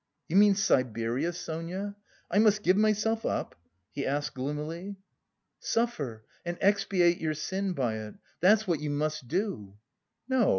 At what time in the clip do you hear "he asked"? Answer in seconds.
3.91-4.33